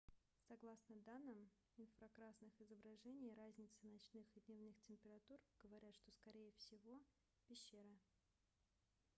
согласно 0.47 0.99
данным 1.05 1.47
инфракрасных 1.77 2.59
изображений 2.59 3.35
разницы 3.35 3.85
ночных 3.85 4.25
и 4.35 4.39
дневных 4.47 4.73
температур 4.87 5.37
говорят 5.61 5.93
что 5.95 6.05
это 6.09 6.15
скорее 6.17 6.51
всего 6.53 6.99
пещеры 7.47 7.99